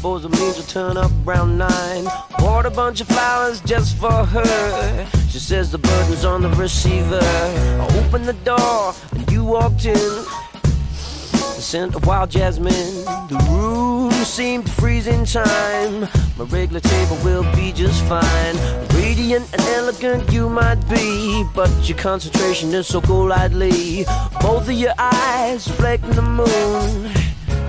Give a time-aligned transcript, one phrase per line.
[0.00, 2.04] suppose it means we'll turn up around nine.
[2.38, 5.06] Bought a bunch of flowers just for her.
[5.28, 7.20] She says the burden's on the receiver.
[7.20, 9.92] I opened the door and you walked in.
[9.92, 13.04] The scent of wild jasmine.
[13.28, 16.08] The room seemed to freeze in time.
[16.38, 18.56] My regular table will be just fine.
[18.96, 24.06] Radiant and elegant you might be, but your concentration is so golightly.
[24.40, 27.12] Both of your eyes reflecting the moon.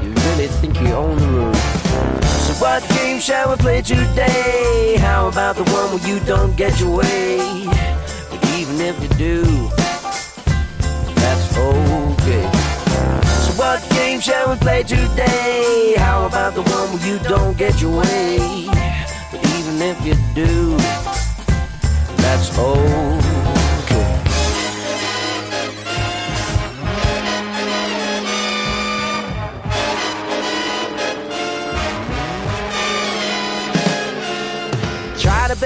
[0.01, 2.20] You really think you own the room.
[2.61, 4.95] What game shall we play today?
[4.99, 7.65] How about the one where you don't get your way?
[8.29, 9.43] But even if you do,
[11.15, 12.45] that's okay.
[13.41, 15.95] So what game shall we play today?
[15.97, 18.67] How about the one where you don't get your way?
[19.31, 20.77] But even if you do,
[22.17, 23.30] that's okay.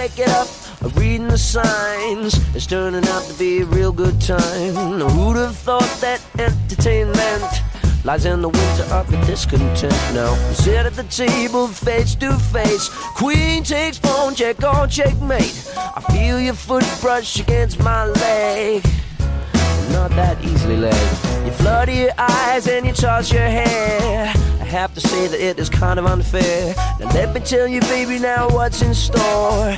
[0.07, 0.47] Back it up.
[0.95, 4.75] Reading the signs, it's turning out to be a real good time.
[4.75, 7.43] Who'd have thought that entertainment
[8.03, 9.93] lies in the winter of your discontent?
[10.13, 12.89] Now sit at the table face to face.
[12.89, 15.73] Queen takes pawn, check on checkmate.
[15.77, 18.83] I feel your foot brush against my leg
[19.95, 21.45] not that easily led.
[21.45, 24.27] You flutter your eyes and you toss your hair.
[24.59, 26.75] I have to say that it is kind of unfair.
[26.99, 29.77] Now let me tell you, baby, now what's in store.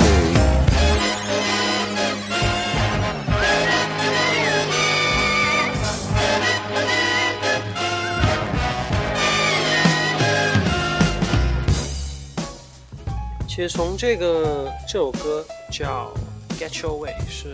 [13.61, 16.11] 也从这个这首歌叫
[16.59, 17.53] 《Get Your Way》是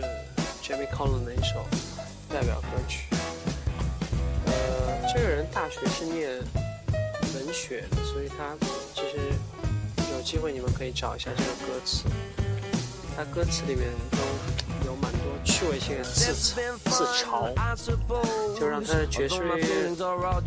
[0.62, 1.66] Jamie Collins 的一首
[2.30, 3.08] 代表歌曲。
[4.46, 6.30] 呃，这个人大学是念
[7.34, 8.56] 文学的，所以他
[8.94, 9.18] 其实
[10.14, 12.04] 有机会你们可以找一下这个歌词，
[13.18, 14.18] 他歌词里面都
[14.86, 17.52] 有蛮多趣味性的自嘲自嘲，
[18.56, 19.56] 就让他的爵士乐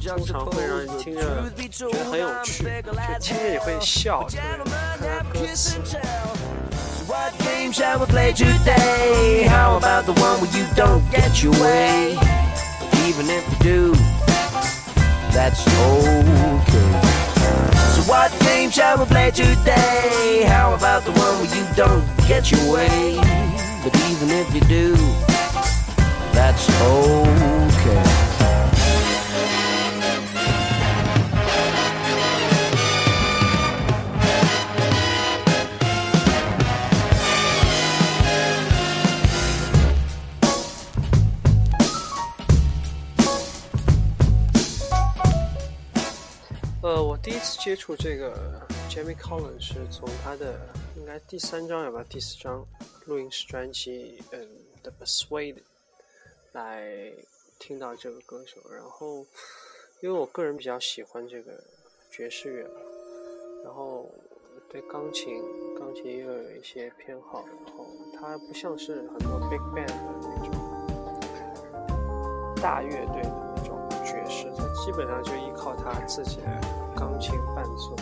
[0.08, 1.22] 通常会让人听着
[1.70, 5.82] 觉得很有趣，就听着也会笑，特别看他歌词。
[7.09, 9.50] What game shall we play today?
[9.50, 12.16] How about the one where you don't get your way?
[13.06, 13.96] Even if you do,
[15.34, 16.88] that's okay.
[17.92, 20.46] So what game shall we play today?
[21.10, 23.16] How about the one where you don't get your way?
[23.82, 24.94] But even if you do,
[26.32, 28.03] that's okay.
[46.82, 48.32] 呃，我第一次接触这个
[48.91, 50.59] Jamie Collins 是从他的
[50.97, 52.68] 应该第三张，要不要第四张
[53.06, 54.46] 录音室专辑，嗯，
[54.84, 55.62] 的 Persuade
[56.52, 57.13] 来
[57.57, 58.59] 听到这个歌手。
[58.69, 59.25] 然后，
[60.02, 61.63] 因为我个人比较喜欢这个
[62.12, 62.81] 爵士乐嘛，
[63.63, 64.12] 然后
[64.69, 65.41] 对钢琴
[65.79, 70.52] 钢琴又有一些偏好，然后它不像是很多 Big Band 的那种
[72.62, 76.61] 大乐队的那种爵士，它基本上就依靠他自己的
[76.93, 77.96] 钢琴伴奏，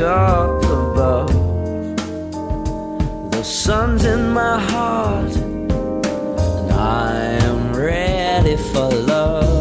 [0.00, 1.32] up above.
[3.30, 7.12] The sun's in my heart, and I
[7.42, 9.58] am ready for love.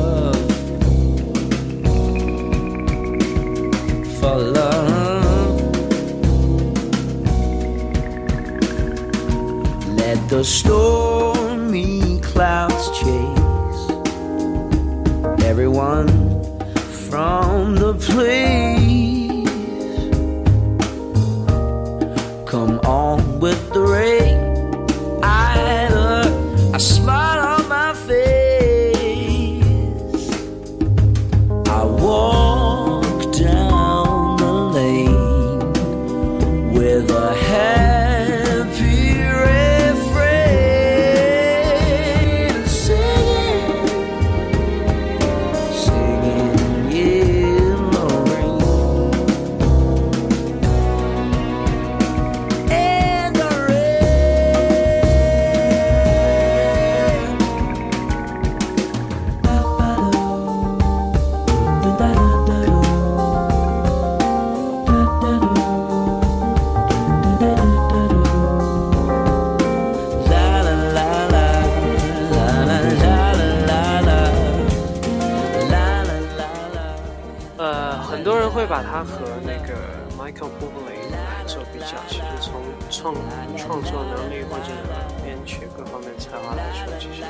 [4.19, 5.61] for love.
[9.95, 13.89] Let the stormy clouds chase
[15.43, 16.07] everyone
[17.09, 18.76] from the place.
[83.81, 84.71] 创作能力或者
[85.23, 87.23] 编曲各方面才华来说，其实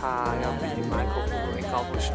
[0.00, 2.14] 他要比 Michael Bublé 高不少。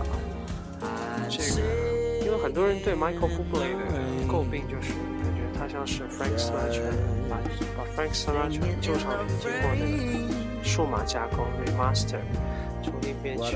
[1.30, 3.84] 这个，因为很多人对 Michael Bublé 的
[4.28, 4.94] 诟病就是
[5.24, 6.92] 感觉他像是 Frank Sinatra，
[7.30, 7.38] 把
[7.78, 12.20] 把 Frank Sinatra 旧唱片经过那个数码加工 remaster。
[12.84, 13.56] 重新编曲，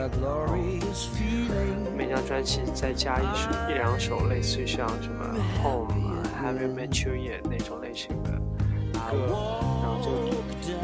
[1.98, 5.26] 每张专辑再加一首一两首类似于像什么
[5.64, 5.92] 《Home》，
[6.46, 8.30] 《Have You Met You Yet》那种类型的
[8.94, 9.65] 歌，
[10.02, 10.08] 就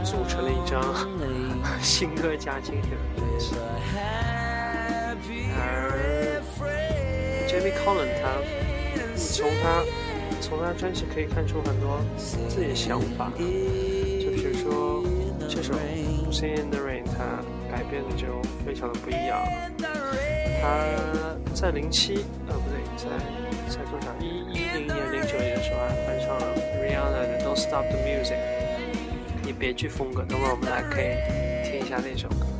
[0.03, 0.81] 组成了一张
[1.81, 3.55] 新歌加精选的专辑。
[5.57, 5.59] 而
[7.47, 8.23] Jamie Collin 他
[9.15, 9.83] 从他
[10.39, 15.03] 从他专辑可以看出很多自己的想法，就比如说
[15.49, 15.73] 这首
[16.31, 17.43] 《Sing in the Rain》，他。
[17.71, 18.27] 改编的就
[18.65, 19.41] 非常的不一样。
[20.61, 20.83] 他
[21.55, 23.07] 在零七，呃，不对，在
[23.69, 24.07] 在多少？
[24.19, 28.35] 一一零年、零九年的时候还翻唱了 Rihanna 的《Don't Stop the Music》，
[29.61, 30.25] 别具风格。
[30.25, 32.50] 等会儿我们来可以听一下那首歌。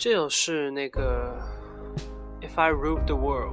[0.00, 1.36] 这首是那个
[2.42, 3.52] 《If I Rule the World》，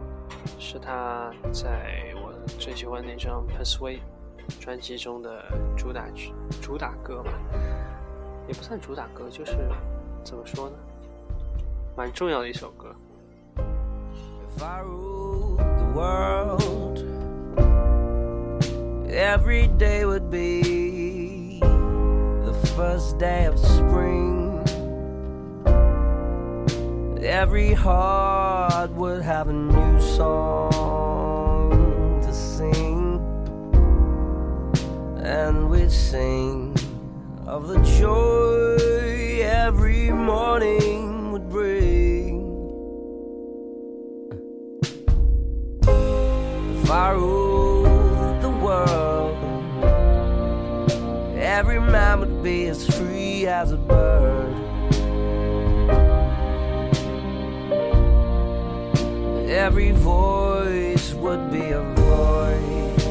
[0.58, 4.00] 是他在我最喜欢那张《Persuade》
[4.64, 5.44] 专辑中的
[5.76, 7.34] 主打曲、主打歌吧，
[8.48, 9.58] 也不算主打歌，就是
[10.24, 10.78] 怎么说呢，
[11.98, 12.96] 蛮重要的一首歌。
[13.58, 17.04] If I rule the world,
[19.10, 21.60] every day would be
[22.46, 24.47] the first day of spring.
[27.20, 31.72] Every heart would have a new song
[32.22, 33.20] to sing,
[35.24, 36.76] and we'd sing
[37.48, 42.46] of the joy every morning would bring.
[45.82, 49.38] If I ruled the world,
[51.36, 54.17] every man would be as free as a bird.
[59.68, 63.04] Every voice would be a voice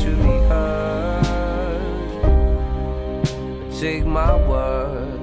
[0.00, 1.82] to be heard.
[3.80, 5.20] Take my word,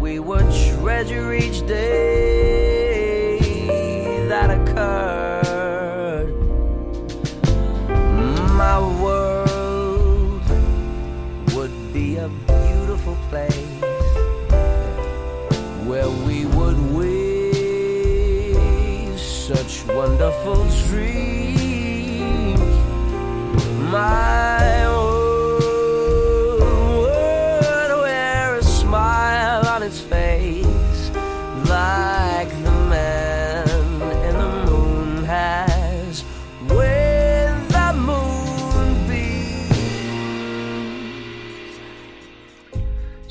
[0.00, 2.41] we would treasure each day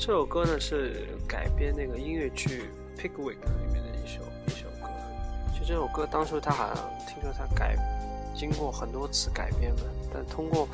[0.04, 2.64] 这首歌呢是改编那个音乐剧
[3.00, 4.88] 《Pickwick》里面的一首一首歌。
[5.56, 7.76] 就这首歌当初他好像听说他改，
[8.34, 9.82] 经过很多次改编的，
[10.12, 10.68] 但通过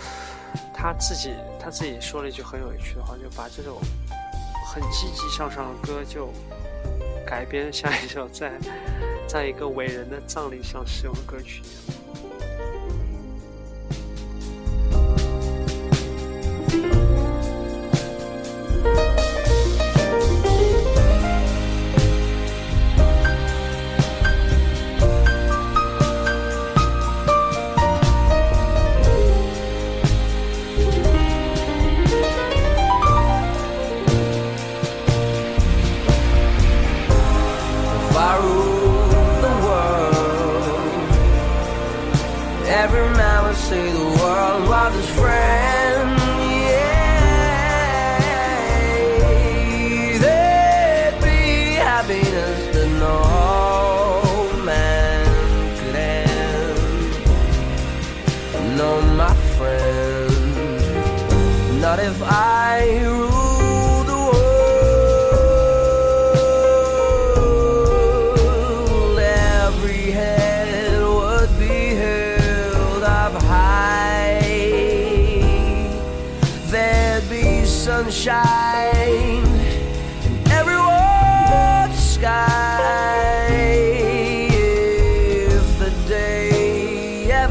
[0.73, 3.79] 他自己他自己说了一句很有趣的话，就把这首
[4.67, 6.33] 很积极向上的歌就
[7.27, 8.53] 改编像一首在
[9.29, 12.08] 在一个伟人的葬礼上使用的歌曲一样。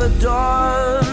[0.07, 1.06] Ever dawned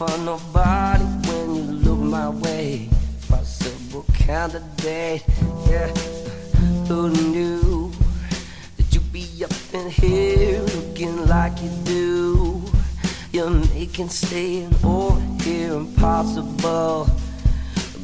[0.00, 2.88] for nobody when you look my way.
[3.28, 5.22] Possible candidate,
[5.68, 5.88] yeah.
[6.88, 7.92] Who knew
[8.78, 12.62] that you'd be up in here looking like you do?
[13.30, 17.06] You're making staying over here impossible.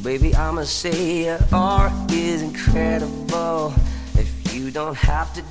[0.03, 3.73] Baby, I'ma say your art is incredible.
[4.13, 5.41] If you don't have to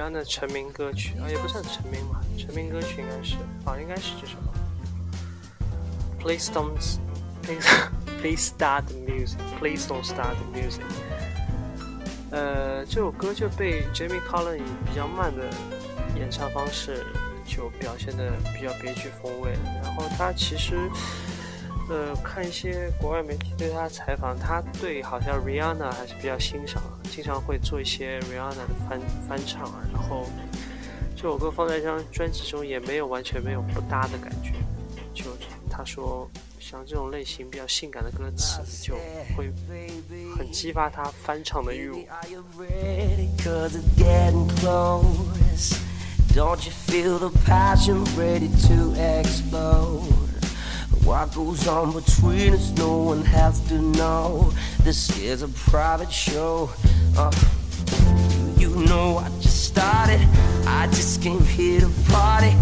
[0.00, 4.38] Rihanna 成名歌曲啊，也不算成名吧，成名歌曲应该是啊，应该是这首。
[6.18, 6.98] Please don't,
[7.42, 7.68] please,
[8.20, 9.36] please start the music.
[9.58, 10.80] Please don't start the music.
[12.30, 15.50] 呃，这首歌就被 Jamie Collin 以比较慢的
[16.16, 17.04] 演唱方式
[17.46, 19.52] 就表现的比较别具风味。
[19.82, 20.88] 然后他其实，
[21.90, 26.80] 呃，看一些国外媒体对他的采访，他对好像 Rihanna 还是比较欣赏，
[27.10, 29.82] 经常会做一些 Rihanna 的翻翻唱啊。
[29.92, 30.24] 然后
[31.16, 34.52] 这首歌放在这张专辑中也没有完全没有不搭的感觉。
[35.12, 35.24] 就
[35.68, 36.30] 他说，
[36.60, 38.94] 像这种类型比较性感的歌词，就
[39.36, 39.52] 会
[40.38, 42.00] 很激发他翻唱的欲望。
[51.10, 54.52] What goes on between us, no one has to know.
[54.84, 56.70] This is a private show.
[57.18, 57.32] Uh,
[58.56, 60.20] you know I just started.
[60.68, 62.54] I just came here to party.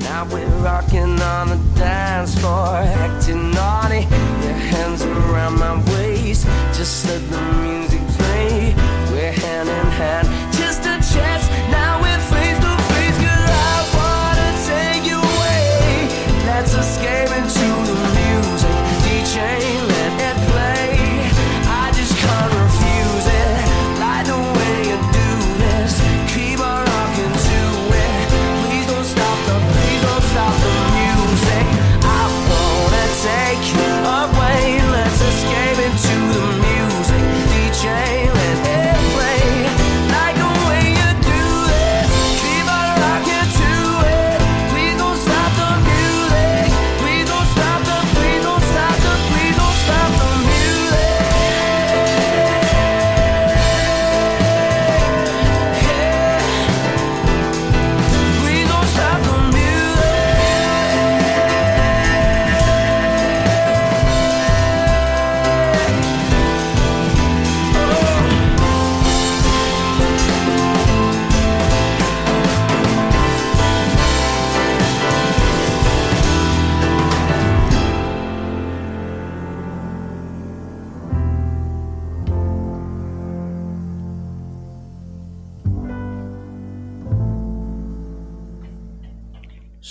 [0.00, 4.00] Now we're rocking on the dance floor, acting naughty.
[4.44, 8.74] Your hands around my waist, just let the music play.
[9.10, 11.63] We're hand in hand, just a chance.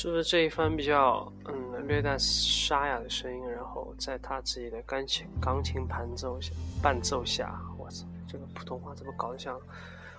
[0.04, 9.58] 是不是这一番比较嗯略带沙哑的声音，然后在他自己的钢琴钢琴伴奏下伴奏下，我操，这个普通话怎么搞得像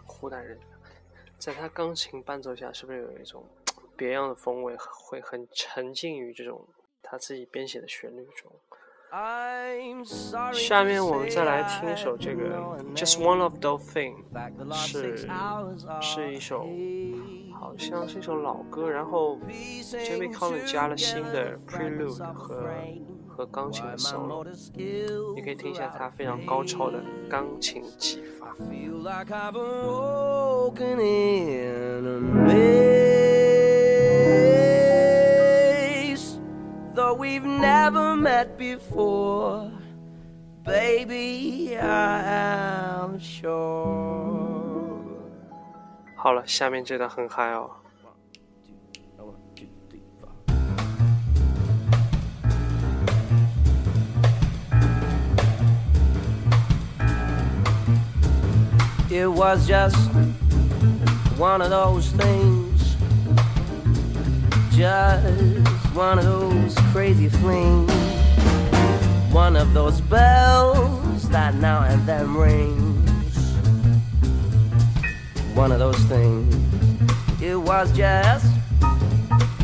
[0.06, 0.58] 湖南人？
[1.36, 3.44] 在他钢琴伴奏下，是不是有一种
[3.94, 6.66] 别样的风味，会很沉浸于这种
[7.02, 8.50] 他自己编写的旋律中？
[10.54, 12.56] 下面我们再来听一首这个
[12.96, 14.24] 《Just One of Those Things》，
[14.74, 15.28] 是
[16.00, 16.66] 是一首。
[17.58, 19.38] 好像是一首老歌，然后
[19.90, 22.64] Jamie Collin 加了新的 Prelude 和
[23.28, 24.44] 和钢琴的 solo，
[25.34, 28.54] 你可以听一下他非常高超的钢琴技法。
[46.23, 47.69] 好了，下面这段很嗨哦。
[59.11, 59.97] It was just
[61.37, 62.95] one of those things,
[64.71, 65.25] just
[65.95, 67.91] one of those crazy flings,
[69.33, 72.82] one of those bells that now and then ring
[75.54, 76.52] one of those things.
[77.40, 78.46] It was just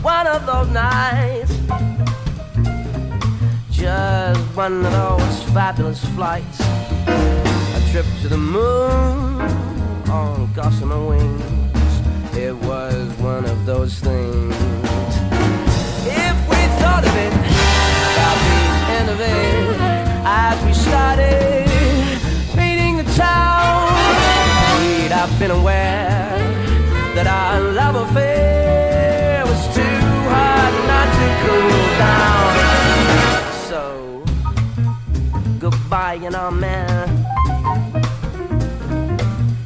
[0.03, 1.53] one of those nights.
[3.71, 6.61] Just one of those fabulous flights.
[6.61, 9.41] A trip to the moon
[10.09, 12.37] on gossamer wings.
[12.37, 14.55] It was one of those things.
[16.07, 17.33] If we thought of it,
[18.13, 18.63] about the
[18.97, 19.81] end of it,
[20.25, 21.67] as we started
[22.55, 23.60] painting the town
[25.21, 26.39] have been aware
[27.15, 29.99] that our love affair was too
[30.33, 32.53] hot not to cool down.
[33.69, 33.83] So,
[35.59, 37.07] goodbye, know, man.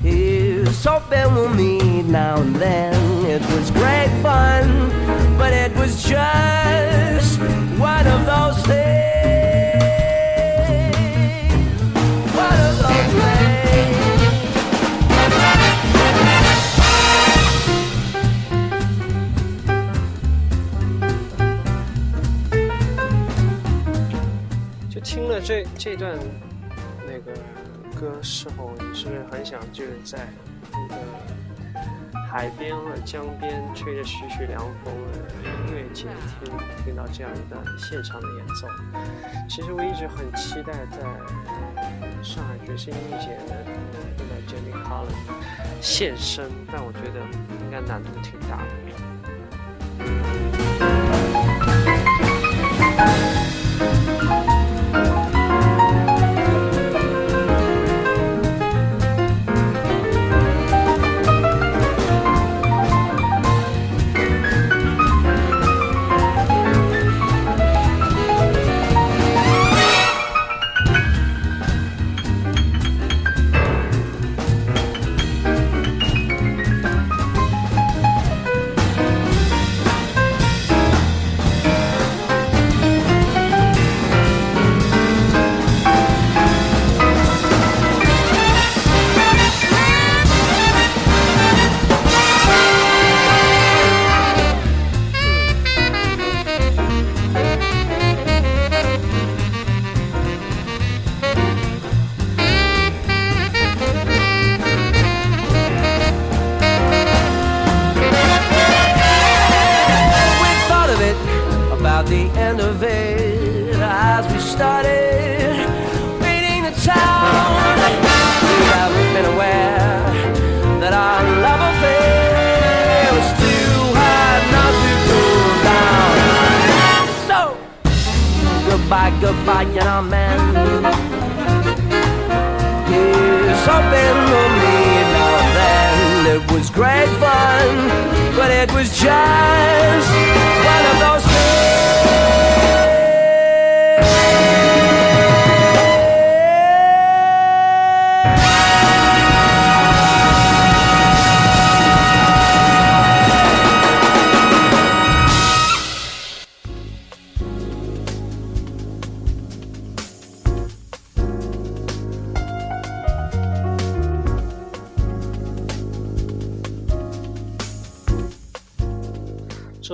[0.02, 3.24] Here's hoping we'll meet now and then.
[3.24, 4.66] It was great fun,
[5.38, 7.38] but it was just
[7.78, 9.43] one of those things.
[25.40, 26.16] 这这段
[27.06, 27.32] 那个
[27.98, 30.28] 歌时候，你是不是很想就是在
[30.72, 30.94] 那个
[32.30, 36.06] 海边或者江边，吹着徐徐凉风的音乐节
[36.44, 36.52] 听
[36.84, 38.68] 听到这样一段现场的演奏？
[39.48, 40.98] 其实我一直很期待在
[42.22, 43.56] 上海爵士音乐节能
[44.16, 45.24] 听到 Jimmy Collins
[45.80, 47.20] 现身，但我觉得
[47.64, 48.64] 应该难度挺大的。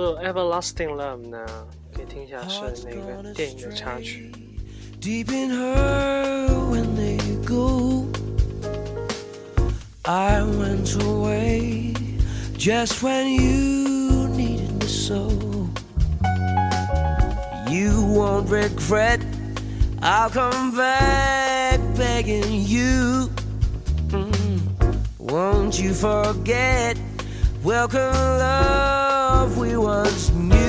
[0.00, 1.46] 这《Everlasting Love》呢，
[1.94, 4.32] 可以听一下是哪个电影的插曲。
[5.00, 8.06] Deep in her when they go.
[10.04, 11.94] I went away
[12.56, 15.28] just when you needed me so.
[17.68, 19.20] You won't regret,
[20.00, 23.28] I'll come back begging you.
[24.10, 24.60] Mm.
[25.18, 26.96] Won't you forget?
[27.64, 28.99] Welcome, love,
[29.57, 30.59] we once knew.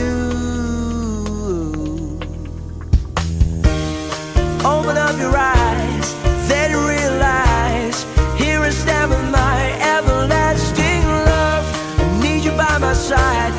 [4.64, 6.14] Open up your eyes,
[6.48, 8.04] then realize
[8.38, 11.66] here is with my everlasting love.
[11.98, 13.52] I need you by my side,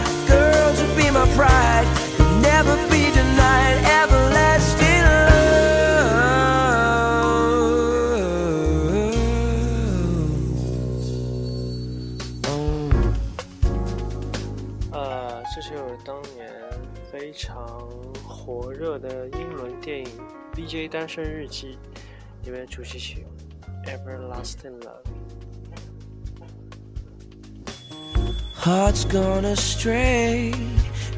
[18.92, 20.04] 火热的英伦电影《
[20.54, 20.88] B.J.
[20.88, 21.78] 单身日记》
[22.44, 23.24] 里面的主题曲《
[23.88, 25.04] Everlasting Love》。
[28.60, 30.52] Hearts gone astray,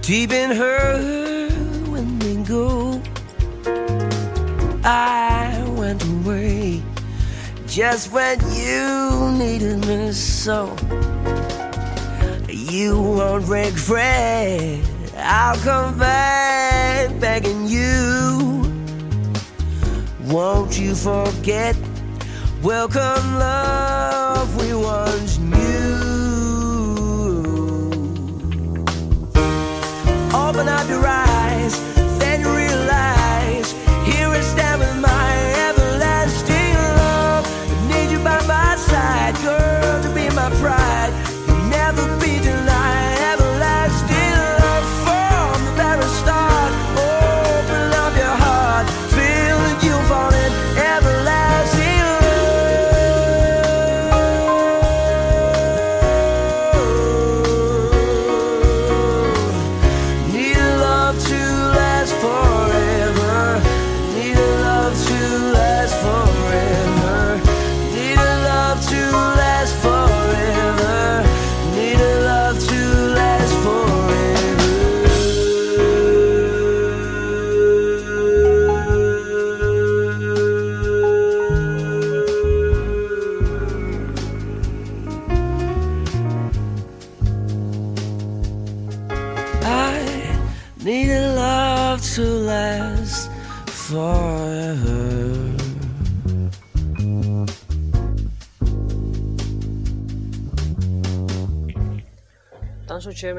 [0.00, 1.48] deep in her
[1.90, 3.00] when they go.
[4.84, 6.80] I went away
[7.66, 10.76] just when you needed me so.
[12.48, 14.84] You won't regret.
[15.16, 16.43] I'll come back
[20.35, 21.77] Won't you forget?
[22.61, 25.55] Welcome, love, we once knew.
[30.35, 31.79] Open up your eyes,
[32.19, 33.71] then realize
[34.03, 35.34] here I stand with my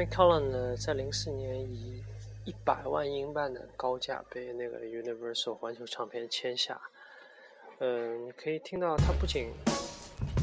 [0.04, 2.02] Cullum 呢，在零四年以
[2.44, 6.78] 一百万英镑的高价被那个 Universal 环球唱片签下。
[7.78, 9.52] 嗯，可以听到他不仅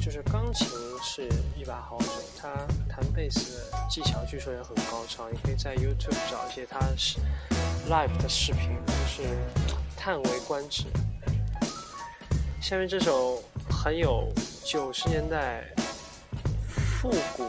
[0.02, 0.68] 就是钢琴
[1.02, 2.50] 是一把好手，他
[2.88, 5.30] 弹贝斯的技巧据说也很高超。
[5.30, 7.20] 你可以在 YouTube 找一些他是
[7.90, 9.24] live 的视频，都是
[9.96, 10.86] 叹为观止。
[12.62, 14.32] 下面这首很有
[14.64, 15.64] 九十年代
[16.68, 17.46] 复古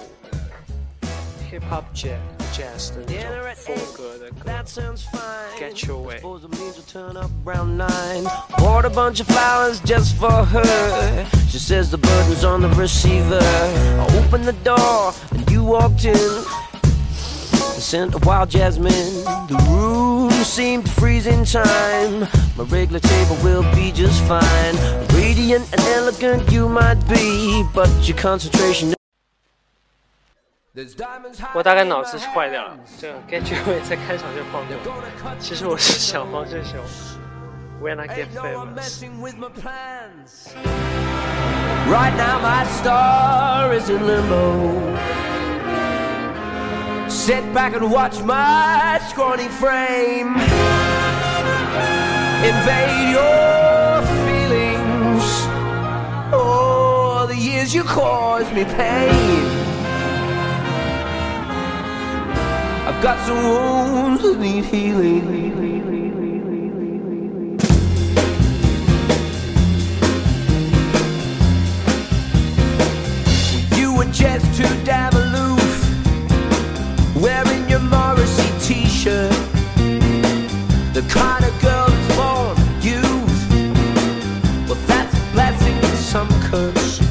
[1.53, 2.19] hip hop jazz
[2.53, 5.59] jazz 的那种风格的歌 That sounds fine.
[5.59, 6.17] Get your way.
[6.17, 8.23] Suppose it means we'll turn up around nine.
[8.57, 11.25] Bought a bunch of flowers just for her.
[11.49, 13.39] She says the burden's on the receiver.
[13.41, 16.13] I opened the door and you walked in.
[16.13, 19.23] The scent of wild jasmine.
[19.47, 22.27] The room seemed to freeze in time.
[22.57, 24.75] My regular table will be just fine.
[25.15, 28.93] Radiant and elegant you might be, but your concentration.
[31.53, 34.75] 我大概脑子是坏掉了，这个 Get You Way 在开场就放过。
[35.39, 36.77] 其实我是想放这首
[37.81, 39.01] When I Get Ain't no one Famous。
[39.01, 40.53] messing with my plans.
[41.89, 44.97] Right now my star is in limbo.
[47.09, 50.37] Sit back and watch my scrawny frame
[52.43, 55.47] invade your feelings.
[56.31, 59.62] Oh, the years you caused me pain.
[62.86, 65.24] I've got some wounds that need healing.
[73.74, 75.72] You were just too damn aloof,
[77.16, 79.32] wearing your Morrissey t-shirt.
[80.92, 83.48] The kind of girl who's born youth.
[84.68, 87.03] Well, that's a blessing and some curse.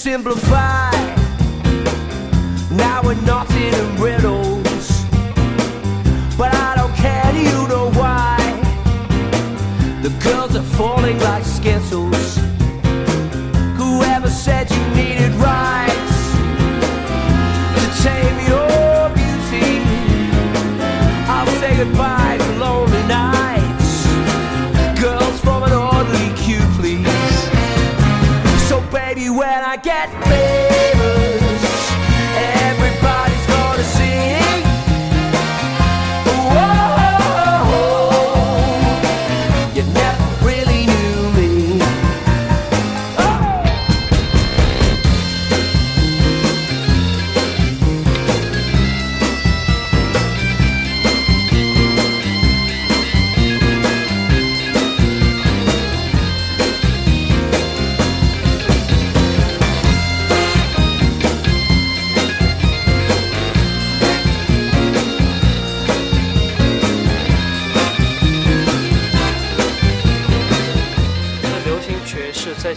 [0.00, 0.49] Sense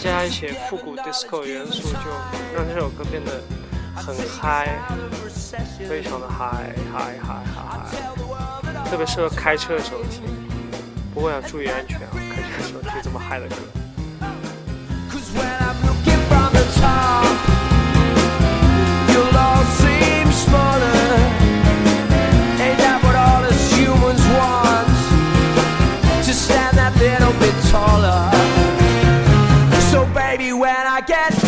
[0.04, 1.96] 加一些复古 disco 元素，就
[2.54, 3.40] 让这首歌变得
[3.96, 4.78] 很嗨，
[5.88, 10.20] 非常的嗨嗨嗨嗨嗨，特别适合开车的时候听。
[11.14, 13.56] 不过要注意安全啊，开车的时候听这么嗨的歌。
[27.72, 28.33] Taller.
[31.06, 31.43] Get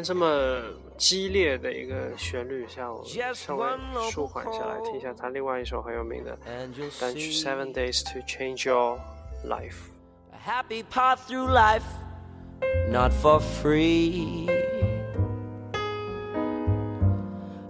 [0.00, 0.62] 面这么
[0.96, 8.98] 激烈的一个旋律下，我们稍微舒缓下来，听一下他另外一首很有名的 And you'll 单曲《 see Seven Days to Change Your
[9.44, 9.74] Life》。
[10.32, 11.84] a happy path through life,
[12.88, 14.48] not for free.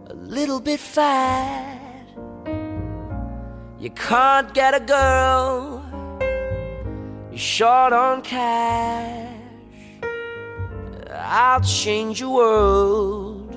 [0.08, 2.06] A little bit fat,
[3.80, 5.82] you can't get a girl.
[7.32, 9.29] You're short on cash.
[11.33, 13.55] I'll change your world.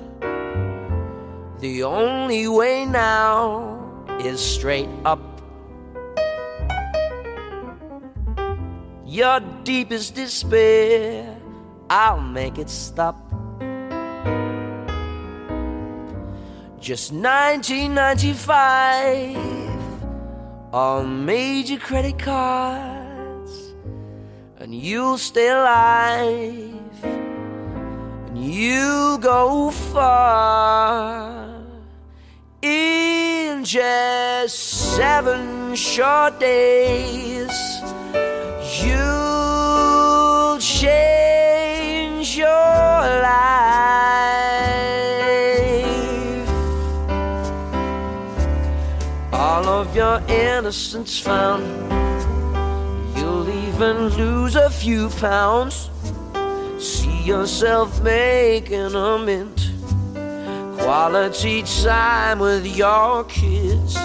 [1.59, 5.19] The only way now is straight up.
[9.05, 11.37] Your deepest despair,
[11.89, 13.17] I'll make it stop.
[16.79, 19.35] Just 1995
[20.73, 23.73] on major credit cards,
[24.59, 26.74] and you'll stay alive,
[28.35, 31.49] you go far
[32.61, 34.57] in just
[34.95, 37.49] seven short days.
[38.83, 43.35] You'll change your life.
[49.31, 51.63] All of your innocence found.
[53.17, 55.89] You'll even lose a few pounds.
[56.85, 59.71] See yourself making a mint.
[60.77, 63.97] Quality time with your kids.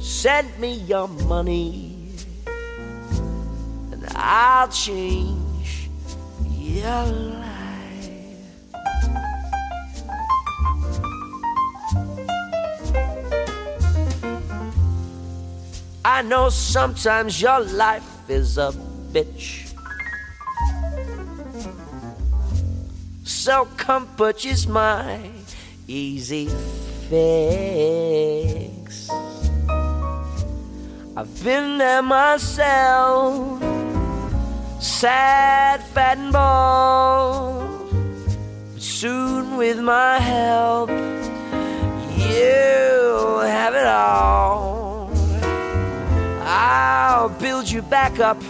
[0.00, 2.08] Send me your money
[3.92, 5.88] and I'll change
[6.48, 8.10] your life.
[16.04, 18.72] I know sometimes your life is a
[19.12, 19.59] bitch.
[23.50, 25.18] So come purchase my
[25.88, 26.46] easy
[27.08, 29.10] fix.
[31.16, 33.60] I've been there myself,
[34.80, 37.90] sad, fat, and bald.
[38.72, 40.90] But soon, with my help,
[42.20, 45.10] you'll have it all.
[46.44, 48.40] I'll build you back up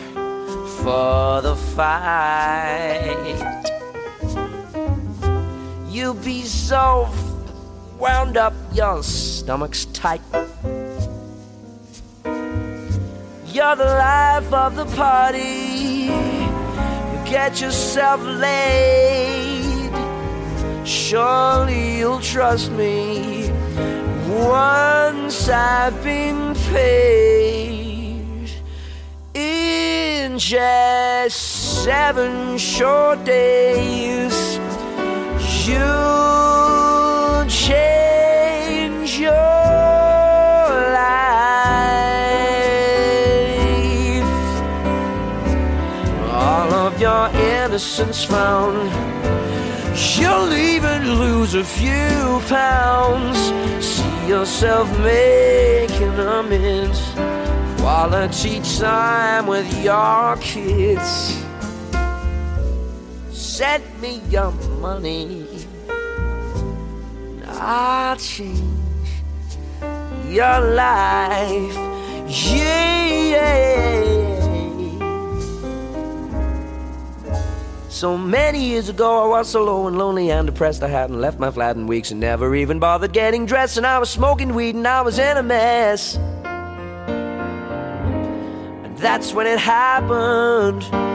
[0.82, 3.79] for the fight.
[5.90, 7.08] You'll be so
[7.98, 10.20] wound up, your stomach's tight.
[13.52, 16.06] You're the life of the party.
[16.06, 19.90] You get yourself laid.
[20.86, 23.50] Surely you'll trust me
[24.48, 28.48] once I've been paid.
[29.34, 34.60] In just seven short days,
[35.70, 39.30] you'll change your
[40.98, 41.50] life.
[46.32, 48.90] All of your innocence found.
[50.18, 53.38] You'll even lose a few pounds.
[53.84, 57.00] See yourself making amends.
[57.80, 61.36] Quality time with your kids.
[63.30, 65.39] Send me your money.
[67.60, 68.62] I'll change
[70.28, 71.74] your life.
[72.26, 73.80] Yeah.
[78.00, 80.82] So many years ago, I was so low and lonely and depressed.
[80.82, 83.76] I hadn't left my flat in weeks and never even bothered getting dressed.
[83.76, 86.16] And I was smoking weed and I was in a mess.
[88.84, 91.09] And that's when it happened.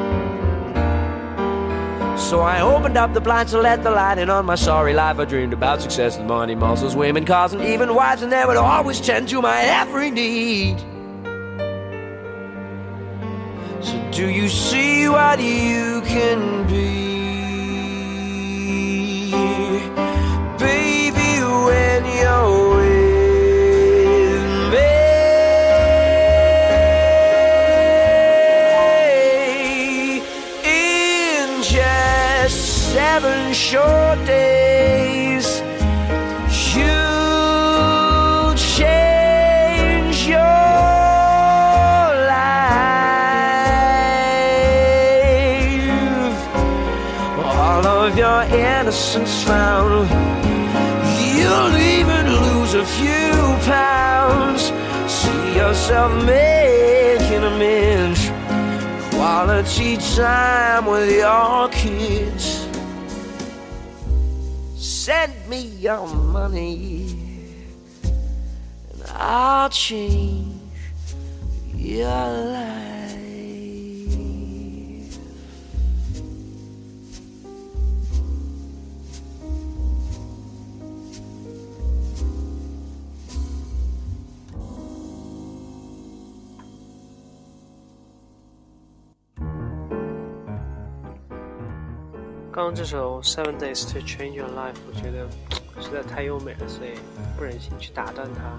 [2.18, 5.20] So I opened up the blinds to let the light in on my sorry life.
[5.20, 8.58] I dreamed about success and money, muscles, women, cars, and even wives, and they would
[8.58, 10.80] always tend to my every need.
[13.82, 17.05] So do you see what you can be?
[33.72, 35.48] Short days,
[36.76, 40.38] You'll change your
[46.26, 46.38] life.
[47.44, 50.10] All of your innocence found.
[51.36, 53.34] You'll even lose a few
[53.66, 54.62] pounds.
[55.12, 58.22] See yourself making amends.
[59.16, 62.55] Quality time with your kids.
[65.06, 67.16] Send me your money,
[68.02, 70.58] and I'll change
[71.76, 73.05] your life.
[92.56, 95.28] 刚刚这首《Seven Days to Change Your Life》，我觉得
[95.82, 96.92] 实在太优美了，所以
[97.38, 98.58] 不忍心去打断它。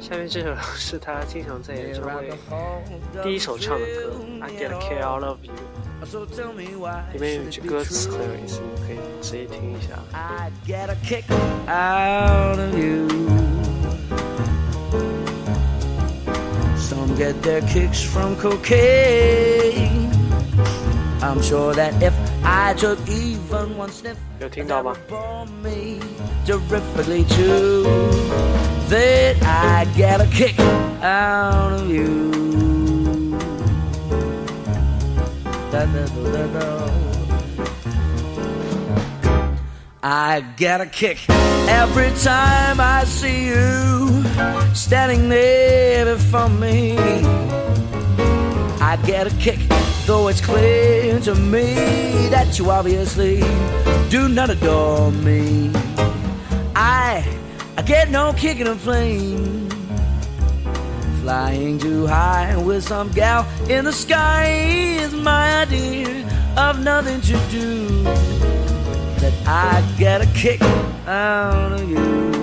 [0.00, 2.30] 下面这首是他经常在演唱会
[3.24, 4.12] 第一首唱的歌
[4.44, 5.52] 《I Get a Kick Out of You》
[7.12, 9.98] 里面有句歌词很有意思，你可以仔细听一下。
[10.12, 11.24] I get a kick
[11.66, 13.08] out of you.
[16.78, 19.93] Some get their kicks from cocaine.
[21.23, 22.13] I'm sure that if
[22.43, 25.99] I took even one sniff, 有听到 that 吗 would？bore me
[26.45, 27.83] terrifically too.
[28.89, 30.59] That I get a kick
[31.01, 32.31] out of you.
[35.71, 36.89] Da, da, da, da, da.
[40.01, 41.19] I get a kick
[41.67, 44.23] every time I see you
[44.73, 46.95] standing there before me.
[48.94, 49.58] I get a kick,
[50.06, 51.74] though it's clear to me
[52.30, 53.40] that you obviously
[54.08, 55.72] do not adore me.
[56.76, 57.26] I,
[57.76, 59.68] I get no kick in a plane.
[61.22, 64.46] Flying too high with some gal in the sky
[65.00, 66.24] is my idea
[66.56, 68.04] of nothing to do
[69.18, 70.62] that I get a kick
[71.08, 72.33] out of you.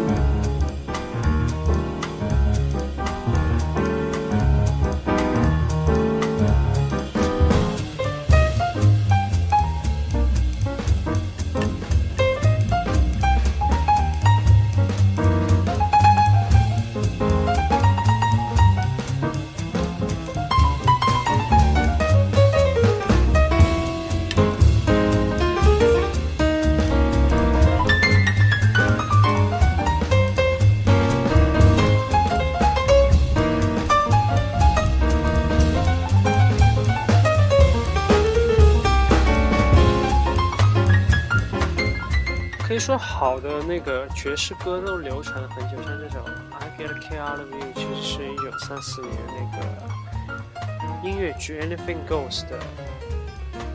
[42.82, 46.18] 说好的那个爵士歌都流传了很久，像这首
[46.50, 52.58] 《I Get a Kick Out of You》其实是一九三四年那个音乐剧《Anything Goes》的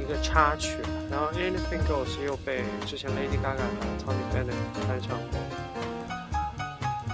[0.01, 0.79] 一个插曲，
[1.09, 4.57] 然后《Anything Goes》又被之前 Lady Gaga 和 Tony Bennett
[4.89, 5.39] 翻唱过。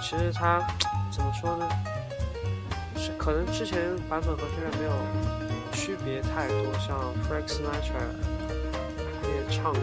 [0.00, 0.66] 其实它
[1.10, 1.68] 怎么说呢？
[2.96, 4.92] 是可能之前版本和现在没有
[5.72, 8.00] 区别太多，像 Frank Sinatra
[9.28, 9.82] 也唱过，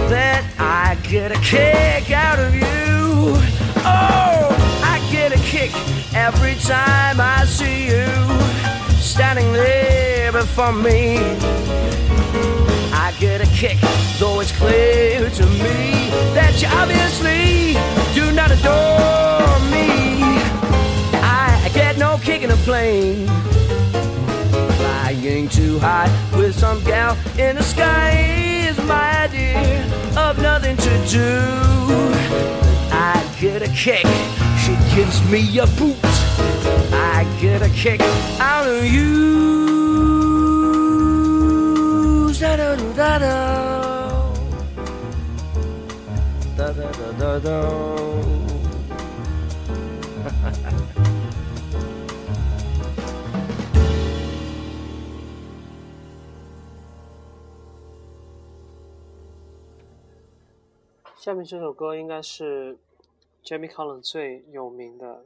[0.11, 3.31] That I get a kick out of you.
[3.79, 4.51] Oh,
[4.83, 5.71] I get a kick
[6.13, 8.11] every time I see you
[8.99, 11.15] standing there before me.
[12.91, 13.77] I get a kick,
[14.19, 17.79] though it's clear to me that you obviously
[18.13, 20.27] do not adore me.
[21.23, 23.27] I get no kick in a plane.
[24.75, 31.05] Flying too high with some gal in the sky is my idea of nothing to
[31.07, 31.29] do.
[32.91, 34.05] I get a kick,
[34.63, 35.97] she gives me a boot.
[36.93, 38.01] I get a kick
[38.39, 39.11] out of you.
[42.39, 43.53] Da da da da
[46.57, 48.20] da da da da da.
[61.21, 62.75] 下面这首歌应该是
[63.43, 65.23] Jamie Collins 最有名的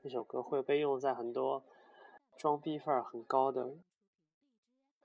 [0.00, 1.62] 一首歌，会被用在很多
[2.38, 3.76] 装逼范儿很高的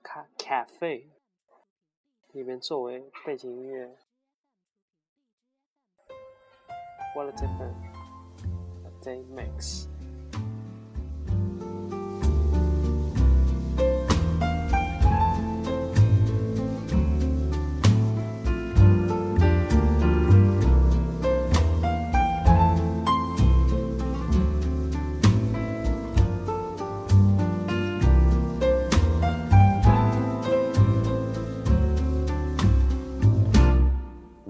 [0.02, 1.10] 咖咖啡
[2.30, 3.94] 里面作为背景音乐。
[7.14, 7.76] What a difference
[8.86, 9.91] a day makes。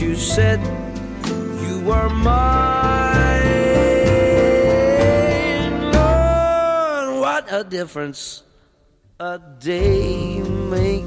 [0.00, 0.58] You said
[1.62, 2.32] you were mine,
[5.92, 8.44] Lord, what a difference
[9.18, 11.06] a day makes.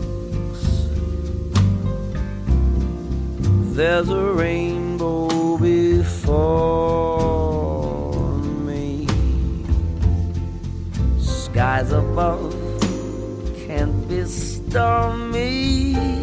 [3.75, 6.53] There's a rainbow before
[8.67, 9.07] me.
[11.19, 12.53] Skies above
[13.65, 16.22] can't be stormy.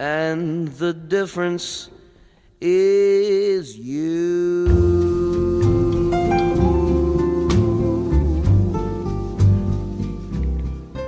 [0.00, 1.90] and the difference
[2.58, 4.66] is you.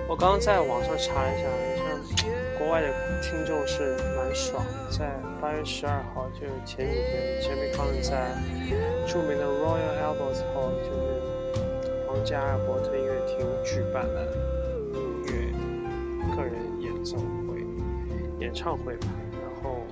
[0.06, 2.28] 我刚刚在网上查了一下，像
[2.58, 2.88] 国外的
[3.22, 8.36] 听众是蛮爽，在八月十二号，就是前几天，Jimmy Fallon 在
[9.10, 11.00] 著名的 Royal Albert Hall，就是
[12.06, 14.26] 皇家阿尔伯特音乐厅举办了
[14.92, 15.32] 音乐
[16.36, 17.16] 个人演奏、
[18.42, 19.06] 演唱会吧。
[19.30, 19.86] 然后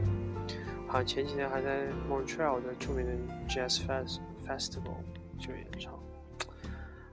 [0.88, 3.12] 好像前几天还在 Montreal 的著名的
[3.48, 4.96] Jazz Fest Festival
[5.38, 5.96] 就演唱。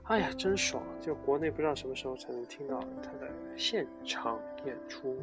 [0.04, 0.82] 哎呀，真爽！
[1.00, 5.16] 就国内不知道什么时候才能听到他的现场演出。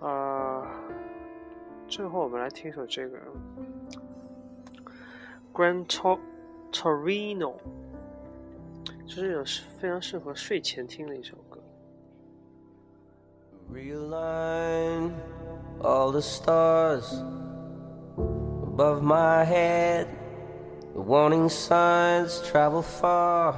[0.00, 0.70] 啊，
[1.88, 3.18] 最后我们来听一首这个
[5.52, 5.86] Grand
[6.70, 7.56] Torino，
[9.06, 9.42] 就是有
[9.78, 11.34] 非常适合睡前听的一首。
[13.70, 15.14] Realign
[15.82, 17.04] all the stars
[18.16, 20.08] above my head.
[20.94, 23.52] The warning signs travel far.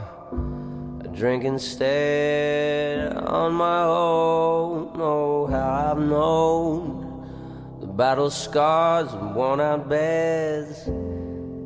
[1.05, 4.91] I drink instead on my own.
[4.97, 10.87] Oh, how I've known the battle scars and worn out beds.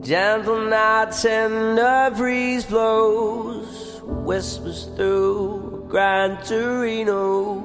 [0.07, 7.63] Gentle nights and a breeze blows, whispers through Gran Torino.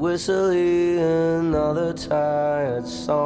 [0.00, 3.20] Whistling another tired song.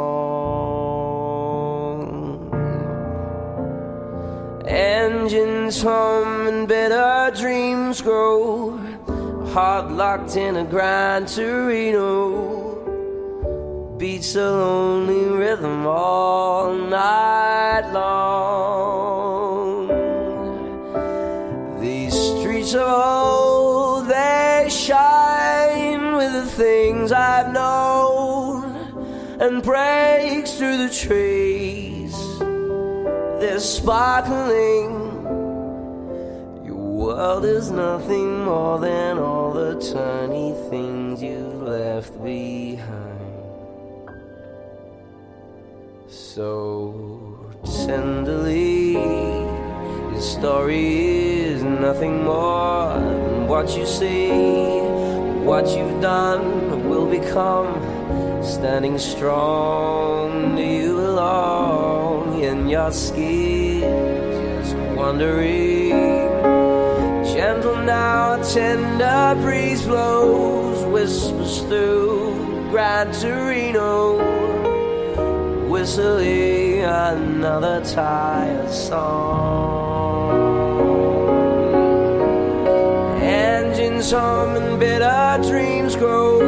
[4.67, 8.77] Engines hum and better dreams grow.
[9.53, 12.75] Heart locked in a Gran Torino.
[13.97, 19.87] Beats a lonely rhythm all night long.
[21.81, 23.34] These streets of
[26.55, 28.65] things I've known
[29.41, 32.15] and breaks through the trees
[33.41, 34.91] they're sparkling.
[36.65, 43.21] Your world is nothing more than all the tiny things you left behind.
[46.09, 47.53] So
[47.87, 54.94] tenderly, your story is nothing more than what you see.
[55.45, 57.69] What you've done will become
[58.43, 60.57] standing strong.
[60.57, 63.83] Do you belong in your skin?
[64.63, 65.91] Just wondering.
[67.35, 74.17] Gentle now, a tender breeze blows, whispers through Gran Torino,
[75.69, 79.84] whistling another tired song.
[84.05, 86.39] Engines and bitter dreams grow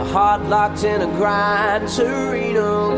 [0.00, 2.94] A heart locked in a Gran Torino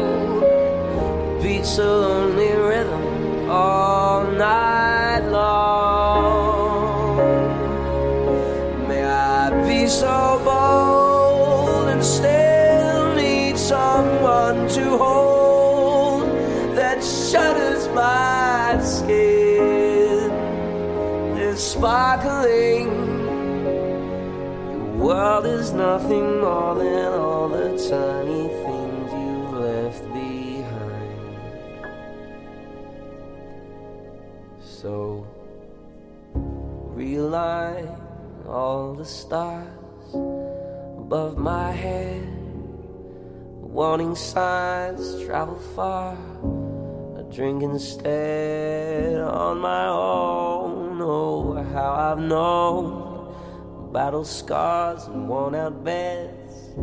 [1.42, 7.16] beats a lonely rhythm all night long.
[8.88, 16.24] May I be so bold and still need someone to hold
[16.76, 20.30] that shudders my skin.
[21.38, 22.75] Is sparkling
[25.16, 31.20] world is nothing more than all the tiny things you've left behind.
[34.60, 35.26] So
[37.00, 37.88] realign
[38.46, 40.14] all the stars
[41.02, 42.28] above my head.
[43.78, 46.12] Warning signs travel far.
[47.20, 51.00] A drink instead on my own.
[51.00, 53.05] Oh, how I've known
[53.96, 56.74] battle scars and worn out beds.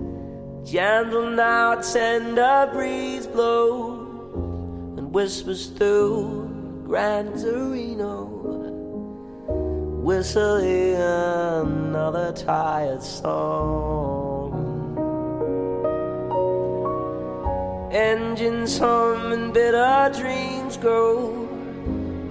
[0.68, 6.50] Gentle now, a tender breeze blows and whispers through
[6.88, 8.26] Gran Torino
[10.02, 14.50] whistling another tired song.
[17.92, 21.48] Engines hum and bitter dreams grow,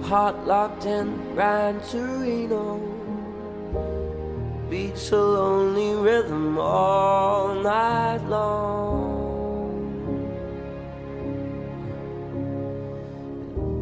[0.03, 2.92] heart locked in Gran Torino.
[4.69, 9.41] Beats a lonely rhythm all night long.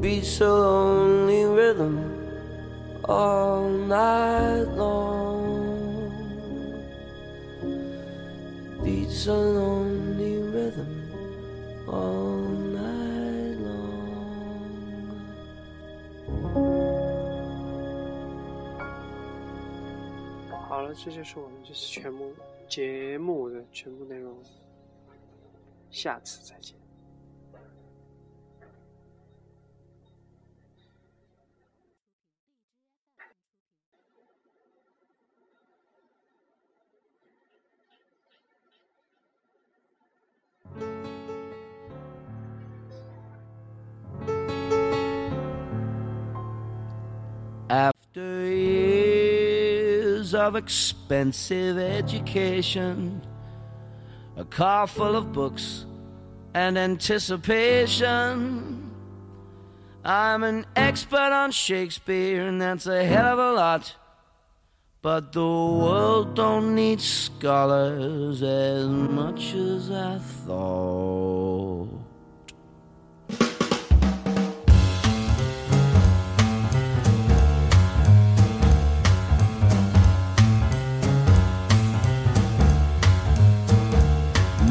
[0.01, 2.11] Beats a lonely rhythm
[3.05, 5.11] all night long
[8.83, 11.09] beats a lonely rhythm
[11.87, 12.30] all
[20.93, 22.33] 这就是我们这次全部
[22.67, 24.35] 节目的全部内容，
[25.89, 26.75] 下次再见。
[47.69, 48.90] After
[50.41, 53.21] of expensive education,
[54.35, 55.85] a car full of books
[56.53, 58.91] and anticipation,
[60.03, 63.95] I'm an expert on Shakespeare, and that's a hell of a lot.
[65.03, 71.50] But the world don't need scholars as much as I thought.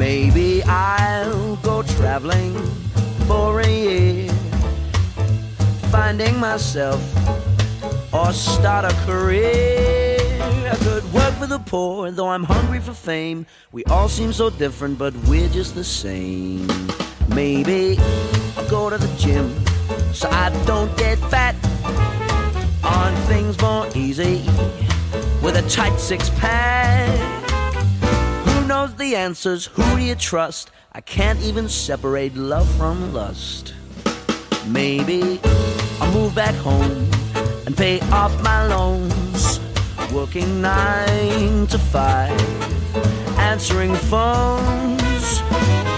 [0.01, 2.55] Maybe I'll go traveling
[3.27, 4.31] for a year,
[5.91, 6.99] finding myself
[8.11, 10.17] or start a career.
[10.41, 13.45] I could work for the poor, though I'm hungry for fame.
[13.71, 16.65] We all seem so different, but we're just the same.
[17.27, 17.99] Maybe
[18.57, 19.53] I'll go to the gym
[20.15, 21.53] so I don't get fat
[22.83, 24.41] on things more easy
[25.43, 27.40] with a tight six pack.
[28.81, 29.67] Knows the answers?
[29.67, 30.71] Who do you trust?
[30.91, 33.75] I can't even separate love from lust.
[34.65, 35.39] Maybe
[35.99, 37.07] I'll move back home
[37.67, 39.59] and pay off my loans.
[40.11, 42.33] Working nine to five,
[43.37, 45.41] answering phones.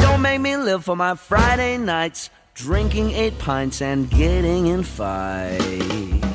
[0.01, 6.32] Don't make me live for my Friday nights, drinking eight pints and getting in fights.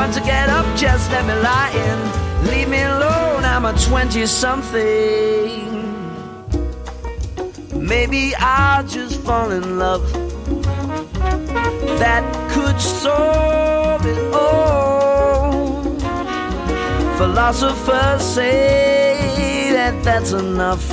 [0.00, 1.98] Want to get up, just let me lie in.
[2.50, 5.68] Leave me alone, I'm a 20 something.
[7.74, 10.10] Maybe I'll just fall in love.
[12.02, 15.82] That could solve it all.
[17.18, 20.88] Philosophers say that that's enough.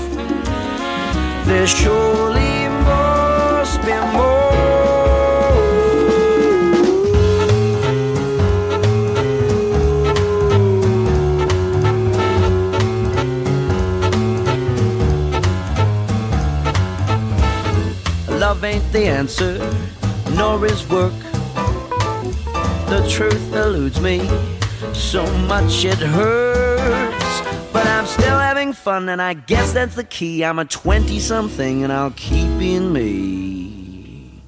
[1.45, 4.46] There surely must be more.
[18.57, 19.59] Love ain't the answer,
[20.31, 21.13] nor is work.
[22.89, 24.27] The truth eludes me
[24.95, 27.41] so much it hurts.
[27.71, 30.43] But I'm still having fun, and I guess that's the key.
[30.43, 34.41] I'm a 20 something, and I'll keep being me.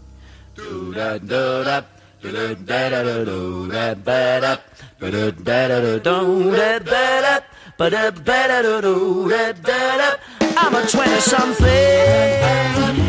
[0.56, 1.82] Do da do da.
[2.20, 4.58] Do da da da da do da ba da
[5.00, 7.40] ba da da da da do da da da
[7.78, 10.18] ba da da do da da da.
[10.58, 13.09] I'm a 20 something.